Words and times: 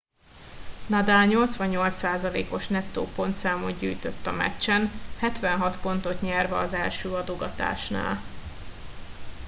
nadal 0.87 1.27
88%-os 1.29 2.67
nettó 2.67 3.07
pontszámot 3.15 3.79
gyűjtött 3.79 4.25
a 4.27 4.31
meccsen 4.31 4.89
76 5.19 5.79
pontot 5.81 6.21
nyerve 6.21 6.55
az 6.57 6.73
első 6.73 7.09
adogatásnál 7.11 8.17